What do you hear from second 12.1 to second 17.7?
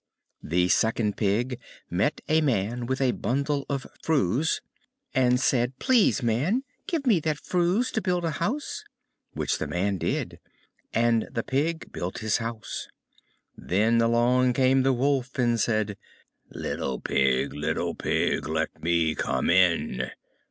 his house. Then along came the Wolf and said, "Little Pig,